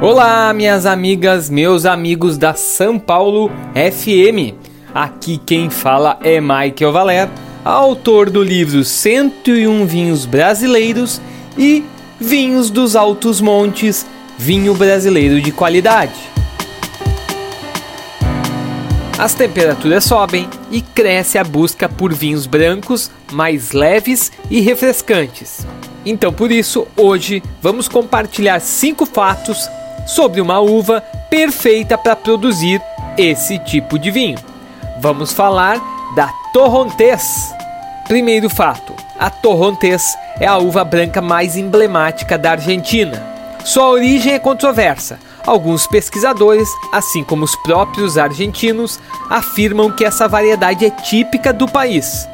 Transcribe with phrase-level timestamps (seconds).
[0.00, 4.54] Olá, minhas amigas, meus amigos da São Paulo FM.
[4.94, 7.28] Aqui quem fala é Michael Valer,
[7.64, 11.20] autor do livro 101 Vinhos Brasileiros
[11.58, 11.84] e
[12.20, 14.06] Vinhos dos Altos Montes,
[14.38, 16.14] vinho brasileiro de qualidade.
[19.18, 25.66] As temperaturas sobem e cresce a busca por vinhos brancos mais leves e refrescantes.
[26.06, 29.68] Então, por isso, hoje vamos compartilhar cinco fatos
[30.08, 32.80] sobre uma uva perfeita para produzir
[33.16, 34.38] esse tipo de vinho.
[34.98, 35.78] Vamos falar
[36.16, 37.52] da Torrontés.
[38.08, 43.22] Primeiro fato: a Torrontés é a uva branca mais emblemática da Argentina.
[43.64, 45.18] Sua origem é controversa.
[45.46, 48.98] Alguns pesquisadores, assim como os próprios argentinos,
[49.30, 52.28] afirmam que essa variedade é típica do país.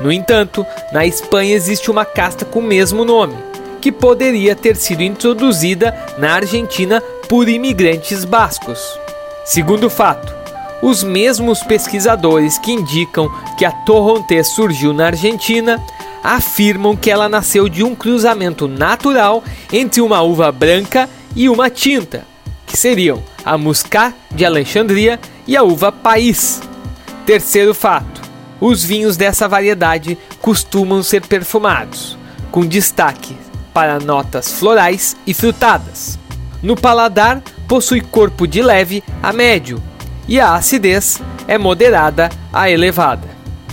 [0.00, 3.36] No entanto, na Espanha existe uma casta com o mesmo nome,
[3.80, 8.78] que poderia ter sido introduzida na Argentina por imigrantes bascos.
[9.44, 10.32] Segundo fato,
[10.82, 15.82] os mesmos pesquisadores que indicam que a Torrontés surgiu na Argentina
[16.22, 22.26] afirmam que ela nasceu de um cruzamento natural entre uma uva branca e uma tinta,
[22.66, 26.60] que seriam a Muscat de Alexandria e a uva País.
[27.24, 28.22] Terceiro fato:
[28.60, 32.18] os vinhos dessa variedade costumam ser perfumados,
[32.50, 33.36] com destaque
[33.72, 36.18] para notas florais e frutadas.
[36.62, 39.82] No paladar, possui corpo de leve a médio
[40.28, 43.28] e a acidez é moderada a elevada.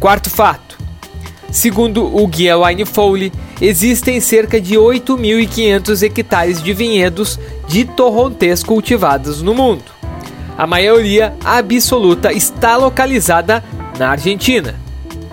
[0.00, 0.78] Quarto fato:
[1.50, 9.42] segundo o Guia Wine Foley, existem cerca de 8.500 hectares de vinhedos de torrontés cultivados
[9.42, 9.84] no mundo.
[10.56, 13.62] A maioria absoluta está localizada
[13.98, 14.74] na Argentina.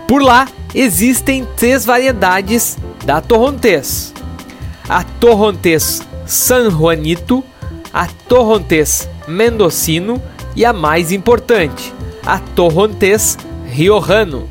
[0.07, 4.13] Por lá existem três variedades da torrontés:
[4.87, 7.43] a Torrontés San Juanito,
[7.93, 10.21] a Torrontés Mendocino
[10.55, 11.93] e a mais importante,
[12.25, 14.49] a Torrontés Riojano.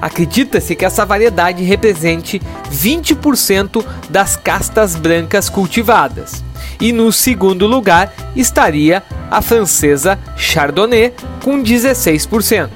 [0.00, 2.42] Acredita-se que essa variedade represente
[2.72, 6.42] 20% das castas brancas cultivadas.
[6.80, 11.14] E no segundo lugar estaria a francesa Chardonnay
[11.44, 12.68] com 16%.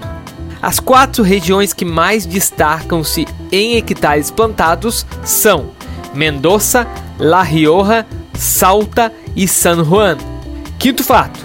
[0.63, 5.76] As quatro regiões que mais destacam-se em hectares plantados são
[6.17, 6.87] Mendoza,
[7.19, 10.17] La Rioja, Salta e San Juan.
[10.79, 11.39] Quinto fato: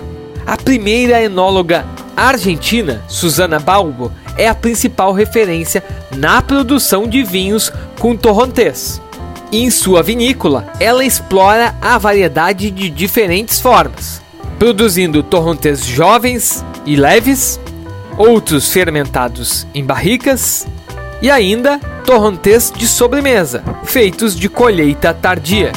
[0.45, 5.83] a primeira enóloga argentina, Susana Balbo, é a principal referência
[6.15, 9.01] na produção de vinhos com torrontés.
[9.51, 14.21] Em sua vinícola, ela explora a variedade de diferentes formas,
[14.57, 17.59] produzindo torrontés jovens e leves,
[18.17, 20.65] outros fermentados em barricas
[21.21, 25.71] e ainda torrontés de sobremesa, feitos de colheita tardia.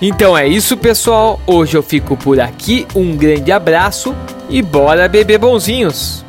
[0.00, 1.40] Então é isso, pessoal.
[1.46, 2.86] Hoje eu fico por aqui.
[2.94, 4.14] Um grande abraço
[4.48, 6.27] e bora beber bonzinhos!